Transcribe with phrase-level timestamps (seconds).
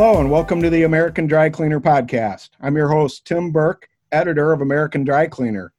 [0.00, 2.50] Hello, and welcome to the American Dry Cleaner Podcast.
[2.60, 5.72] I'm your host, Tim Burke, editor of American Dry Cleaner.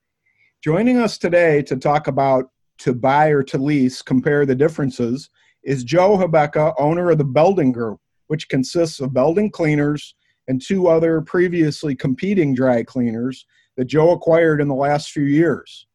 [0.62, 2.50] Joining us today to talk about
[2.80, 5.30] to buy or to lease, compare the differences,
[5.64, 10.16] is Joe Hebeka, owner of the Belding Group, which consists of Belding Cleaners
[10.50, 13.46] and two other previously competing dry cleaners
[13.78, 15.88] that Joe acquired in the last few years.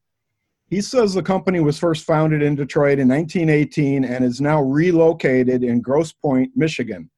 [0.71, 5.63] He says the company was first founded in Detroit in 1918 and is now relocated
[5.63, 7.11] in Grosse Pointe, Michigan,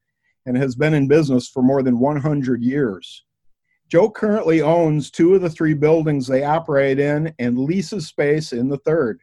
[0.46, 3.24] and has been in business for more than 100 years.
[3.88, 8.68] Joe currently owns two of the three buildings they operate in and leases space in
[8.68, 9.20] the third.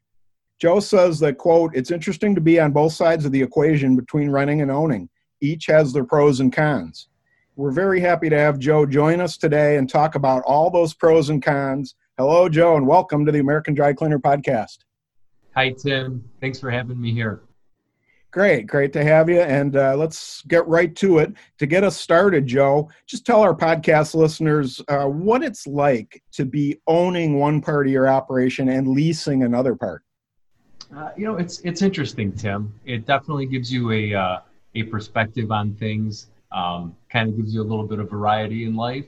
[0.60, 4.30] Joe says that, quote, it's interesting to be on both sides of the equation between
[4.30, 5.10] renting and owning.
[5.42, 7.10] Each has their pros and cons.
[7.56, 11.30] We're very happy to have Joe join us today and talk about all those pros
[11.30, 11.96] and cons.
[12.18, 14.78] Hello, Joe, and welcome to the American Dry Cleaner Podcast.
[15.56, 16.24] Hi, Tim.
[16.40, 17.44] Thanks for having me here.
[18.34, 19.42] Great, great to have you.
[19.42, 21.36] And uh, let's get right to it.
[21.60, 26.44] To get us started, Joe, just tell our podcast listeners uh, what it's like to
[26.44, 30.02] be owning one part of your operation and leasing another part.
[30.98, 32.74] Uh, you know, it's it's interesting, Tim.
[32.86, 34.40] It definitely gives you a uh,
[34.74, 36.32] a perspective on things.
[36.52, 39.06] Um, kind of gives you a little bit of variety in life,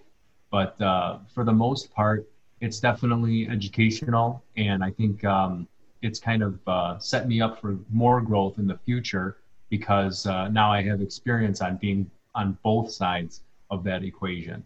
[0.52, 2.30] but uh, for the most part,
[2.62, 5.68] it's definitely educational, and I think um,
[6.02, 9.38] it's kind of uh, set me up for more growth in the future
[9.70, 14.64] because uh, now I have experience on being on both sides of that equation.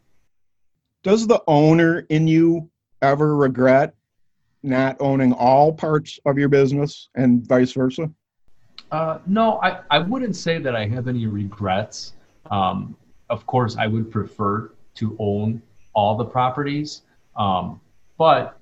[1.04, 2.70] Does the owner in you
[3.02, 3.96] ever regret
[4.64, 8.12] not owning all parts of your business and vice versa?
[8.92, 12.14] Uh, no, I, I wouldn't say that I have any regrets.
[12.52, 12.98] Um,
[13.30, 15.62] of course, I would prefer to own
[15.94, 17.04] all the properties,
[17.36, 17.80] um,
[18.18, 18.59] but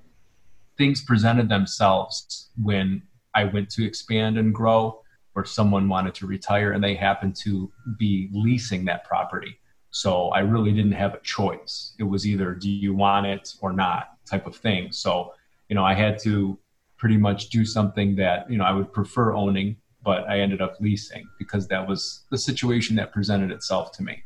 [0.78, 3.02] things presented themselves when
[3.34, 5.02] I went to expand and grow,
[5.34, 9.58] or someone wanted to retire and they happened to be leasing that property.
[9.90, 11.94] So I really didn't have a choice.
[11.98, 14.90] It was either do you want it or not type of thing.
[14.92, 15.34] So,
[15.68, 16.58] you know, I had to
[16.96, 20.76] pretty much do something that, you know, I would prefer owning, but I ended up
[20.80, 24.22] leasing because that was the situation that presented itself to me.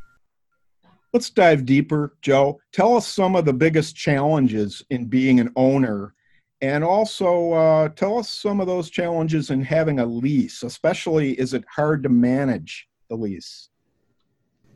[1.13, 2.59] Let's dive deeper, Joe.
[2.73, 6.15] Tell us some of the biggest challenges in being an owner
[6.63, 11.55] and also uh, tell us some of those challenges in having a lease, especially is
[11.55, 13.69] it hard to manage the lease?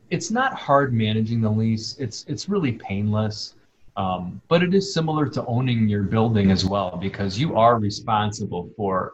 [0.09, 1.95] It's not hard managing the lease.
[1.97, 3.55] It's it's really painless,
[3.95, 8.69] um, but it is similar to owning your building as well because you are responsible
[8.75, 9.13] for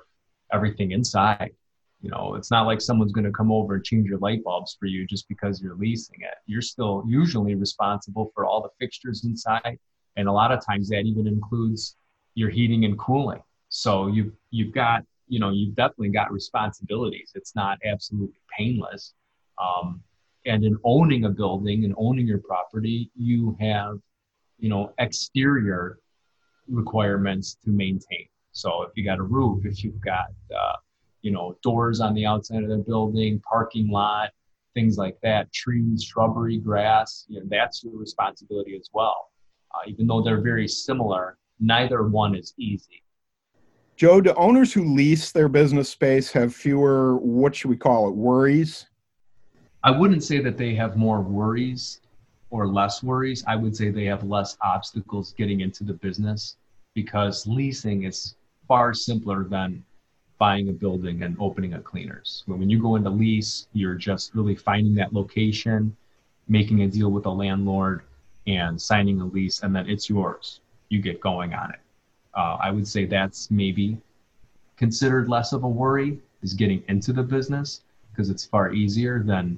[0.51, 1.51] everything inside.
[2.01, 4.75] You know, it's not like someone's going to come over and change your light bulbs
[4.79, 6.35] for you just because you're leasing it.
[6.47, 9.77] You're still usually responsible for all the fixtures inside,
[10.15, 11.95] and a lot of times that even includes
[12.35, 13.41] your heating and cooling.
[13.69, 17.31] So you've you've got you know you've definitely got responsibilities.
[17.35, 19.13] It's not absolutely painless.
[19.61, 20.01] Um,
[20.45, 23.99] and in owning a building and owning your property, you have
[24.59, 25.99] you know exterior
[26.67, 28.27] requirements to maintain.
[28.51, 30.75] So if you got a roof, if you've got uh,
[31.21, 34.29] you know doors on the outside of the building, parking lot,
[34.73, 39.29] things like that, trees, shrubbery, grass, you know, that's your responsibility as well.
[39.73, 43.03] Uh, even though they're very similar, neither one is easy.
[43.95, 48.15] Joe, do owners who lease their business space have fewer, what should we call it,
[48.15, 48.87] worries?
[49.83, 52.01] I wouldn't say that they have more worries
[52.49, 53.43] or less worries.
[53.47, 56.57] I would say they have less obstacles getting into the business
[56.95, 58.35] because leasing is
[58.67, 59.83] far simpler than
[60.39, 62.43] buying a building and opening a cleaners.
[62.47, 65.95] When you go into lease, you're just really finding that location,
[66.47, 68.03] making a deal with a landlord,
[68.47, 70.59] and signing a lease, and then it's yours
[70.93, 71.79] you get going on it.
[72.35, 73.97] Uh, I would say that's maybe
[74.77, 77.81] considered less of a worry is getting into the business
[78.11, 79.57] because it's far easier than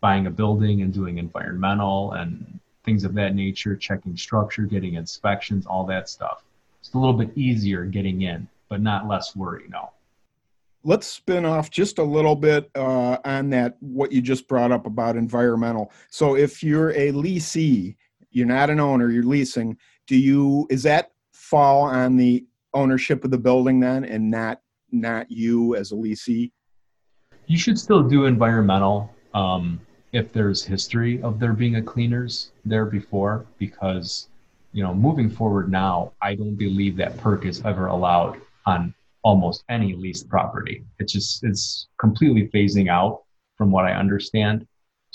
[0.00, 5.66] buying a building and doing environmental and things of that nature, checking structure, getting inspections,
[5.66, 6.44] all that stuff.
[6.80, 9.90] It's a little bit easier getting in, but not less worry, no.
[10.84, 14.86] Let's spin off just a little bit uh, on that, what you just brought up
[14.86, 15.90] about environmental.
[16.10, 17.96] So if you're a lessee,
[18.36, 22.44] you're not an owner, you're leasing, do you is that fall on the
[22.74, 24.60] ownership of the building then and not
[24.92, 26.52] not you as a lessee?
[27.46, 29.80] You should still do environmental um,
[30.12, 34.28] if there's history of there being a cleaners there before because
[34.72, 38.92] you know moving forward now i don't believe that perc is ever allowed on
[39.22, 40.84] almost any leased property.
[40.98, 43.22] It's just it's completely phasing out
[43.56, 44.66] from what i understand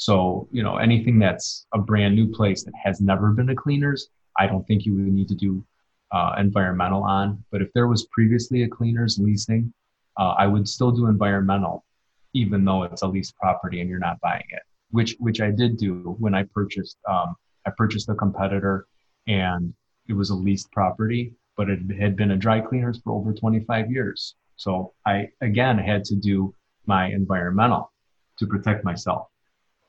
[0.06, 4.10] so you know anything that's a brand new place that has never been a cleaners
[4.38, 5.64] I don't think you would need to do
[6.12, 7.44] uh, environmental on.
[7.52, 9.74] But if there was previously a cleaners leasing,
[10.18, 11.86] uh, I would still do environmental,
[12.34, 14.64] even though it's a leased property and you're not buying it.
[14.92, 18.88] which which I did do when I purchased um, I purchased a competitor,
[19.28, 19.74] and
[20.08, 23.92] it was a leased property, but it had been a dry cleaners for over 25
[23.92, 24.36] years.
[24.58, 26.54] So I again had to do
[26.86, 27.92] my environmental
[28.40, 29.31] to protect myself.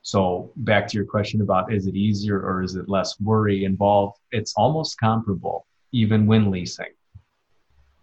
[0.03, 4.19] So back to your question about is it easier or is it less worry involved?
[4.33, 6.93] It's almost comparable, even when leasing.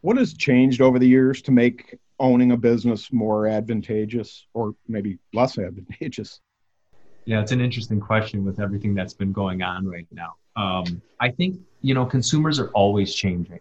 [0.02, 5.20] What has changed over the years to make owning a business more advantageous or maybe
[5.34, 6.40] less advantageous?
[7.26, 10.36] Yeah, it's an interesting question with everything that's been going on right now.
[10.56, 13.60] Um, I think, you know, consumers are always changing.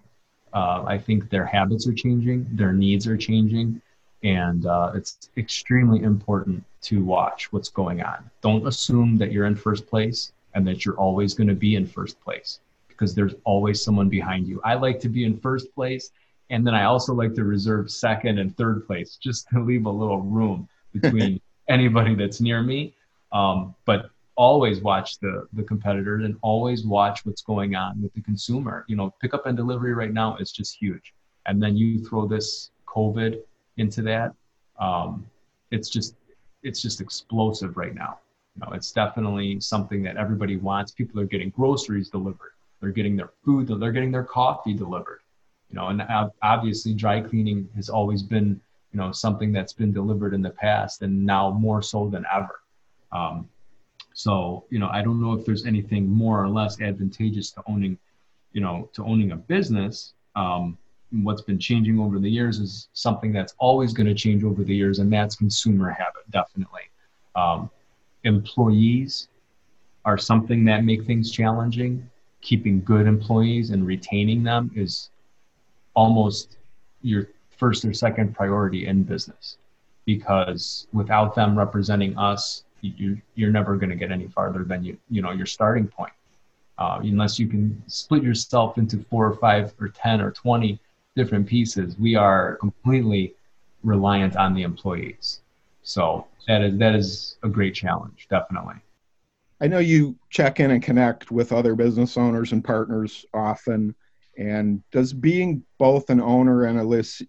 [0.55, 3.83] Uh, I think their habits are changing, their needs are changing,
[4.23, 8.31] and uh, it's extremely important to watch what's going on.
[8.41, 11.87] Don't assume that you're in first place and that you're always going to be in
[11.87, 14.61] first place because there's always someone behind you.
[14.65, 16.11] I like to be in first place,
[16.51, 19.91] and then I also like to reserve second and third place just to leave a
[19.91, 22.95] little room between anybody that's near me.
[23.31, 28.23] Um, but always watch the the competitors and always watch what's going on with the
[28.23, 28.85] consumer.
[28.89, 31.15] You know, pickup and delivery right now is just huge,
[31.47, 33.43] and then you throw this COVID
[33.79, 34.35] into that.
[34.79, 35.27] Um,
[35.71, 36.15] it's just
[36.63, 38.19] it's just explosive right now.
[38.57, 40.93] You know, it's definitely something that everybody wants.
[40.93, 42.53] People are getting groceries delivered.
[42.81, 43.69] They're getting their food.
[43.69, 45.21] They're getting their coffee delivered.
[45.71, 46.03] You know, and
[46.43, 48.61] obviously dry cleaning has always been
[48.93, 52.61] you know something that's been delivered in the past, and now more so than ever.
[53.13, 53.49] Um,
[54.19, 57.97] so, you know, I don't know if there's anything more or less advantageous to owning,
[58.53, 60.13] you know, to owning a business.
[60.35, 60.77] Um,
[61.11, 64.75] what's been changing over the years is something that's always going to change over the
[64.75, 66.83] years, and that's consumer habit, definitely.
[67.35, 67.71] Um,
[68.25, 69.29] employees
[70.05, 72.09] are something that make things challenging.
[72.41, 75.11] Keeping good employees and retaining them is
[75.95, 76.59] almost
[77.03, 79.59] your first or second priority in business
[80.05, 84.97] because without them representing us you, you're never going to get any farther than you
[85.11, 86.13] you know your starting point
[86.79, 90.79] uh, unless you can split yourself into four or five or ten or twenty
[91.19, 93.35] different pieces we are completely
[93.83, 95.41] reliant on the employees.
[95.83, 98.77] So that is that is a great challenge definitely.
[99.61, 103.95] I know you check in and connect with other business owners and partners often
[104.39, 106.85] and does being both an owner and a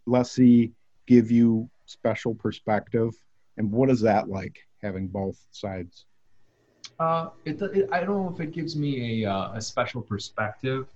[0.06, 0.72] lessee
[1.08, 3.12] give you special perspective?
[3.58, 6.06] And what is that like having both sides?
[7.00, 10.88] Uh, it, it, I don't know if it gives me a, uh, a special perspective,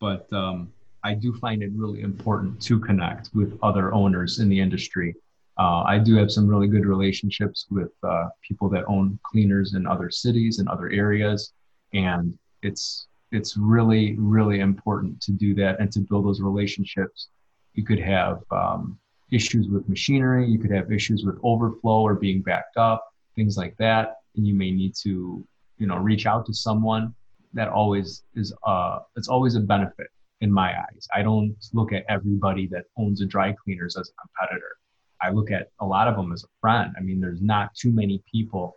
[0.00, 0.72] but um,
[1.04, 5.14] I do find it really important to connect with other owners in the industry.
[5.58, 9.86] Uh, I do have some really good relationships with uh, people that own cleaners in
[9.86, 11.52] other cities and other areas,
[11.92, 17.28] and it's it's really really important to do that and to build those relationships.
[17.74, 18.98] You could have um,
[19.30, 23.04] issues with machinery, you could have issues with overflow or being backed up
[23.38, 25.46] things like that and you may need to
[25.78, 27.14] you know reach out to someone
[27.54, 30.08] that always is uh it's always a benefit
[30.40, 31.08] in my eyes.
[31.14, 34.76] I don't look at everybody that owns a dry cleaners as a competitor.
[35.20, 36.94] I look at a lot of them as a friend.
[36.96, 38.76] I mean there's not too many people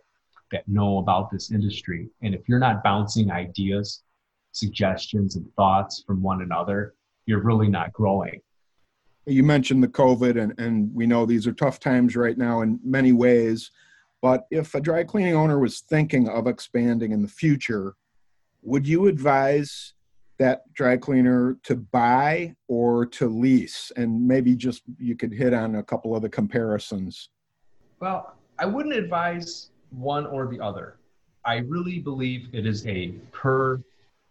[0.50, 2.08] that know about this industry.
[2.22, 4.02] And if you're not bouncing ideas
[4.54, 6.94] suggestions and thoughts from one another
[7.26, 8.40] you're really not growing.
[9.26, 12.80] You mentioned the covid and, and we know these are tough times right now in
[12.82, 13.70] many ways.
[14.20, 17.94] But if a dry cleaning owner was thinking of expanding in the future,
[18.62, 19.94] would you advise
[20.42, 23.92] that dry cleaner to buy or to lease?
[23.96, 27.30] And maybe just you could hit on a couple of the comparisons.
[28.00, 30.98] Well, I wouldn't advise one or the other.
[31.44, 33.80] I really believe it is a per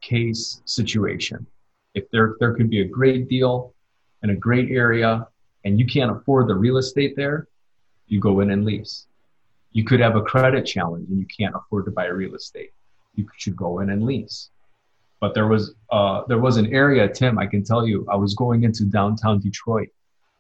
[0.01, 1.45] case situation.
[1.93, 3.73] If there, there could be a great deal
[4.23, 5.27] in a great area
[5.63, 7.47] and you can't afford the real estate there,
[8.07, 9.07] you go in and lease.
[9.71, 12.71] You could have a credit challenge and you can't afford to buy real estate.
[13.15, 14.49] You should go in and lease.
[15.21, 17.39] But there was uh, there was an area, Tim.
[17.39, 19.89] I can tell you, I was going into downtown Detroit,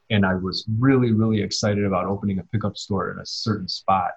[0.09, 4.11] and I was really really excited about opening a pickup store in a certain spot.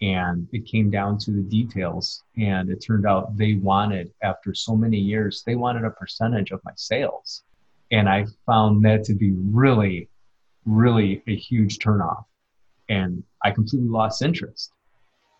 [0.00, 4.76] And it came down to the details, and it turned out they wanted, after so
[4.76, 7.42] many years, they wanted a percentage of my sales,
[7.90, 10.08] and I found that to be really,
[10.64, 12.24] really a huge turnoff
[12.88, 14.72] and I completely lost interest.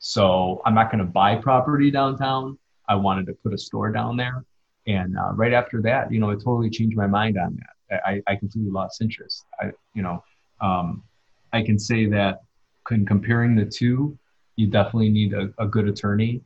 [0.01, 2.59] So I'm not going to buy property downtown.
[2.89, 4.45] I wanted to put a store down there.
[4.87, 8.01] And uh, right after that, you know, it totally changed my mind on that.
[8.07, 9.45] I, I completely lost interest.
[9.61, 10.25] I, you know,
[10.61, 11.03] um,
[11.53, 12.43] I can say that
[12.91, 14.19] in comparing the two,
[14.57, 16.41] you definitely need a, a good attorney,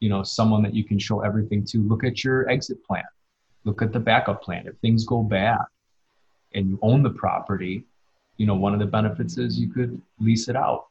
[0.00, 1.78] you know, someone that you can show everything to.
[1.78, 3.04] Look at your exit plan.
[3.64, 4.66] Look at the backup plan.
[4.66, 5.58] If things go bad
[6.54, 7.84] and you own the property,
[8.36, 10.86] you know, one of the benefits is you could lease it out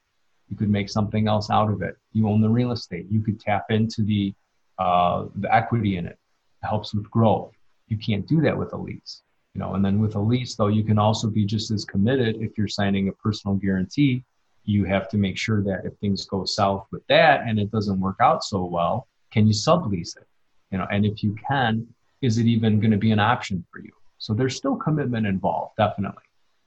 [0.50, 1.98] You could make something else out of it.
[2.14, 3.08] You own the real estate.
[3.10, 4.34] You could tap into the
[4.80, 6.18] uh, the equity in it.
[6.64, 7.54] It helps with growth.
[7.88, 9.22] You can't do that with a lease,
[9.54, 9.74] you know.
[9.76, 12.68] And then with a lease, though, you can also be just as committed if you're
[12.68, 14.24] signing a personal guarantee.
[14.64, 18.00] You have to make sure that if things go south with that and it doesn't
[18.00, 20.28] work out so well, can you sublease it?
[20.72, 21.88] You know, and if you can,
[22.22, 23.92] is it even going to be an option for you?
[24.18, 26.24] So there's still commitment involved, definitely.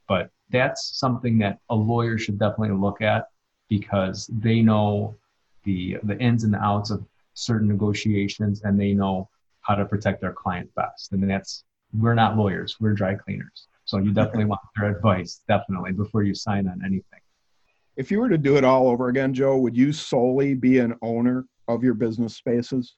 [0.07, 3.27] But that's something that a lawyer should definitely look at
[3.67, 5.15] because they know
[5.63, 7.03] the the ins and outs of
[7.39, 9.29] certain negotiations and they know
[9.61, 11.11] how to protect their client best.
[11.11, 11.63] And that's
[11.97, 13.67] we're not lawyers, we're dry cleaners.
[13.85, 17.19] So you definitely want their advice, definitely, before you sign on anything.
[17.97, 20.95] If you were to do it all over again, Joe, would you solely be an
[21.01, 22.95] owner of your business spaces?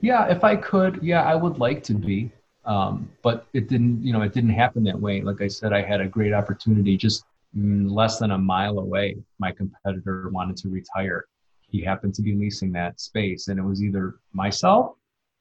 [0.00, 2.32] Yeah, if I could, yeah, I would like to be.
[2.64, 5.20] Um, but it didn't, you know, it didn't happen that way.
[5.20, 9.16] Like I said, I had a great opportunity just less than a mile away.
[9.38, 11.26] My competitor wanted to retire.
[11.72, 14.94] He happened to be leasing that space, and it was either myself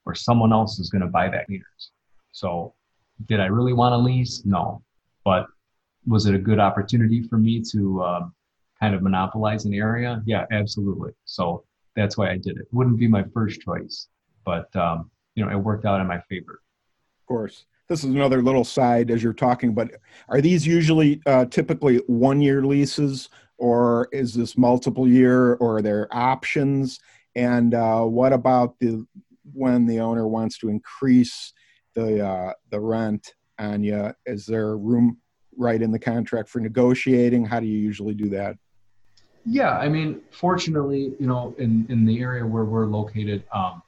[0.06, 1.92] or someone else is going to buy that meters.
[2.32, 2.74] So,
[3.28, 4.44] did I really want to lease?
[4.46, 4.82] No.
[5.24, 5.46] But
[6.08, 8.34] was it a good opportunity for me to um,
[8.80, 10.24] kind of monopolize an area?
[10.26, 11.12] Yeah, absolutely.
[11.26, 12.68] So that's why I did it.
[12.72, 14.08] Wouldn't be my first choice,
[14.46, 16.62] but um, you know, it worked out in my favor.
[17.22, 17.66] Of course.
[17.88, 19.92] This is another little side as you're talking, but
[20.30, 23.30] are these usually uh, typically one year leases
[23.62, 27.00] or is this multiple year or are there options?
[27.36, 29.06] And uh, what about the
[29.53, 31.53] when the owner wants to increase
[31.94, 34.13] the uh, the rent on you?
[34.25, 35.20] Is there room
[35.56, 37.46] right in the contract for negotiating?
[37.46, 38.58] How do you usually do that?
[39.46, 43.84] Yeah, I mean, fortunately, you know, in in the area where we're located, um,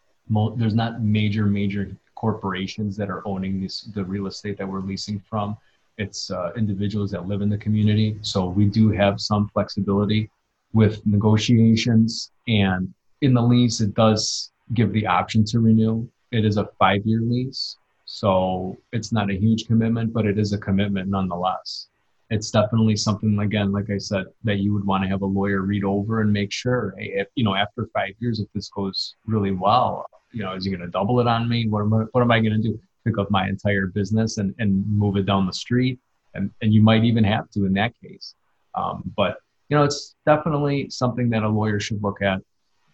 [0.55, 5.19] there's not major major corporations that are owning this the real estate that we're leasing
[5.19, 5.57] from.
[5.97, 10.29] It's uh, individuals that live in the community, so we do have some flexibility
[10.73, 12.31] with negotiations.
[12.47, 16.07] And in the lease, it does give the option to renew.
[16.31, 20.57] It is a five-year lease, so it's not a huge commitment, but it is a
[20.57, 21.87] commitment nonetheless.
[22.31, 25.61] It's definitely something again like i said that you would want to have a lawyer
[25.61, 29.15] read over and make sure hey, if you know after five years if this goes
[29.27, 31.67] really well you know is he going to double it on me?
[31.67, 34.53] What am i, what am I going to do pick up my entire business and,
[34.59, 35.99] and move it down the street
[36.33, 38.35] and, and you might even have to in that case
[38.75, 39.37] um, but
[39.69, 42.39] you know it's definitely something that a lawyer should look at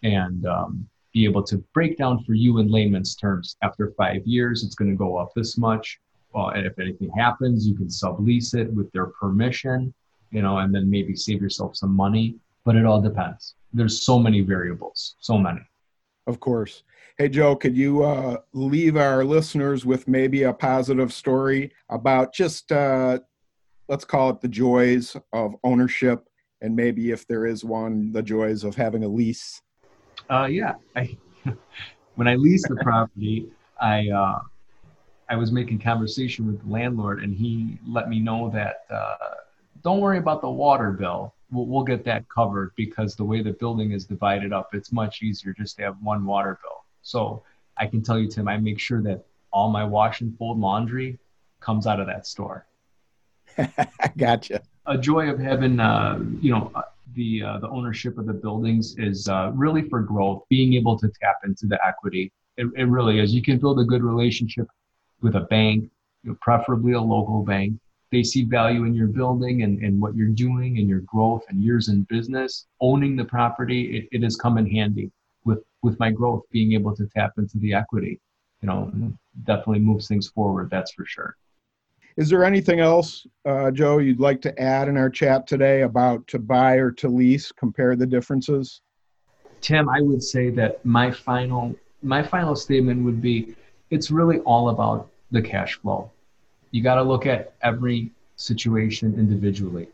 [0.03, 4.63] and um, be able to break down for you in layman's terms after five years
[4.63, 5.99] it's going to go up this much
[6.33, 9.93] well, and if anything happens, you can sublease it with their permission,
[10.31, 12.35] you know, and then maybe save yourself some money.
[12.65, 13.55] But it all depends.
[13.73, 15.61] There's so many variables, so many.
[16.27, 16.83] Of course.
[17.17, 22.71] Hey, Joe, could you uh, leave our listeners with maybe a positive story about just,
[22.71, 23.19] uh,
[23.87, 26.29] let's call it the joys of ownership,
[26.61, 29.61] and maybe if there is one, the joys of having a lease?
[30.29, 30.73] Uh, yeah.
[30.95, 31.17] I,
[32.15, 33.49] when I leased the property,
[33.81, 34.39] I, uh,
[35.29, 39.15] I was making conversation with the landlord, and he let me know that uh,
[39.83, 41.35] don't worry about the water bill.
[41.51, 45.21] We'll, we'll get that covered because the way the building is divided up, it's much
[45.21, 46.85] easier just to have one water bill.
[47.01, 47.43] So
[47.77, 51.17] I can tell you, Tim, I make sure that all my wash and fold laundry
[51.59, 52.65] comes out of that store.
[53.57, 54.61] I gotcha.
[54.85, 56.81] A joy of having, uh, you know, uh,
[57.15, 60.43] the uh, the ownership of the buildings is uh, really for growth.
[60.49, 63.33] Being able to tap into the equity, it, it really is.
[63.33, 64.67] You can build a good relationship
[65.21, 65.89] with a bank,
[66.23, 67.79] you know, preferably a local bank.
[68.11, 71.63] They see value in your building and, and what you're doing and your growth and
[71.63, 72.65] years in business.
[72.81, 75.11] Owning the property, it, it has come in handy
[75.45, 78.19] with, with my growth, being able to tap into the equity.
[78.61, 78.91] You know,
[79.45, 81.37] definitely moves things forward, that's for sure.
[82.17, 86.27] Is there anything else, uh, Joe, you'd like to add in our chat today about
[86.27, 87.51] to buy or to lease?
[87.51, 88.81] Compare the differences.
[89.61, 93.55] Tim, I would say that my final my final statement would be
[93.89, 96.11] it's really all about the cash flow.
[96.71, 99.87] You got to look at every situation individually,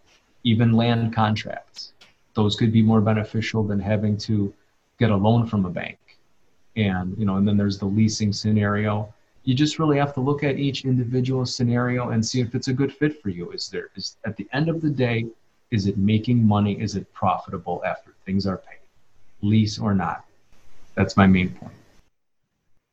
[0.43, 1.93] even land contracts.
[2.33, 4.53] Those could be more beneficial than having to
[4.99, 5.97] get a loan from a bank.
[6.75, 9.13] And, you know, and then there's the leasing scenario.
[9.45, 12.73] You just really have to look at each individual scenario and see if it's a
[12.73, 13.51] good fit for you.
[13.51, 15.27] Is there is at the end of the day,
[15.71, 16.79] is it making money?
[16.79, 18.79] Is it profitable after things are paid?
[19.41, 20.25] Lease or not?
[20.95, 21.73] That's my main point.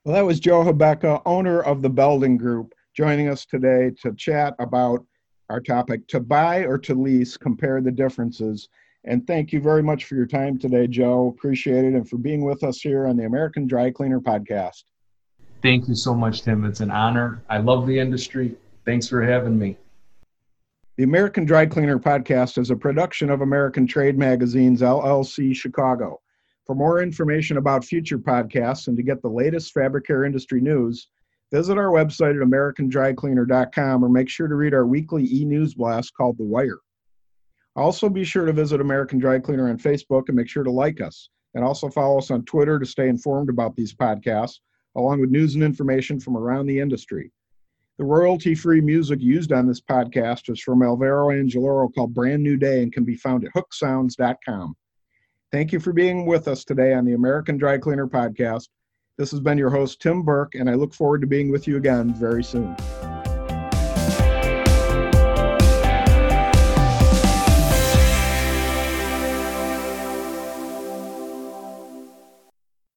[0.04, 4.54] Well, that was Joe Hebeka, owner of the Belding Group, joining us today to chat
[4.58, 5.04] about
[5.50, 8.68] our topic to buy or to lease, compare the differences.
[9.04, 11.34] And thank you very much for your time today, Joe.
[11.36, 14.84] Appreciate it and for being with us here on the American Dry Cleaner Podcast.
[15.62, 16.64] Thank you so much, Tim.
[16.64, 17.42] It's an honor.
[17.48, 18.56] I love the industry.
[18.84, 19.76] Thanks for having me.
[20.96, 26.20] The American Dry Cleaner podcast is a production of American Trade Magazine's LLC Chicago.
[26.66, 31.08] For more information about future podcasts and to get the latest fabric care industry news,
[31.52, 36.38] visit our website at americandrycleaner.com or make sure to read our weekly e-news blast called
[36.38, 36.78] The Wire.
[37.76, 41.00] Also, be sure to visit American Dry Cleaner on Facebook and make sure to like
[41.00, 41.28] us.
[41.54, 44.58] And also follow us on Twitter to stay informed about these podcasts,
[44.96, 47.30] along with news and information from around the industry.
[47.98, 52.56] The royalty free music used on this podcast is from Alvaro Angeloro called Brand New
[52.56, 54.74] Day and can be found at hooksounds.com.
[55.50, 58.68] Thank you for being with us today on the American Dry Cleaner podcast.
[59.18, 61.76] This has been your host, Tim Burke, and I look forward to being with you
[61.76, 62.74] again very soon.